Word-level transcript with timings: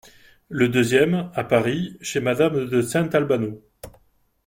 Le 0.49 0.67
deuxième, 0.67 1.29
à 1.35 1.43
Paris, 1.43 1.95
chez 2.01 2.21
madame 2.21 2.65
de 2.67 2.81
Saint-Albano. 2.81 3.61